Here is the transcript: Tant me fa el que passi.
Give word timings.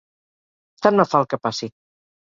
Tant 0.87 0.99
me 1.03 1.07
fa 1.13 1.23
el 1.23 1.31
que 1.35 1.43
passi. 1.47 1.75